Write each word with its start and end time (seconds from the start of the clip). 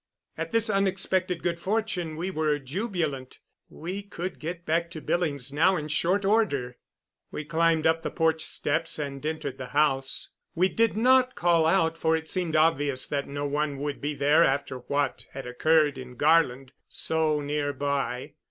At 0.35 0.51
this 0.51 0.67
unexpected 0.67 1.43
good 1.43 1.59
fortune 1.59 2.15
we 2.17 2.31
were 2.31 2.57
jubilant. 2.57 3.37
We 3.69 4.01
could 4.01 4.39
get 4.39 4.65
back 4.65 4.89
to 4.89 4.99
Billings 4.99 5.53
now 5.53 5.77
in 5.77 5.89
short 5.89 6.25
order. 6.25 6.79
We 7.29 7.45
climbed 7.45 7.85
up 7.85 8.01
the 8.01 8.09
porch 8.09 8.43
steps 8.43 8.97
and 8.97 9.23
entered 9.23 9.59
the 9.59 9.67
house. 9.77 10.31
We 10.55 10.69
did 10.69 10.97
not 10.97 11.35
call 11.35 11.67
out, 11.67 11.99
for 11.99 12.17
it 12.17 12.27
seemed 12.27 12.55
obvious 12.55 13.05
that 13.05 13.27
no 13.27 13.45
one 13.45 13.77
would 13.77 14.01
be 14.01 14.15
there 14.15 14.43
after 14.43 14.79
what 14.79 15.27
had 15.33 15.45
occurred 15.45 15.99
in 15.99 16.15
Garland 16.15 16.71
so 16.89 17.39
near 17.39 17.71
by. 17.71 18.33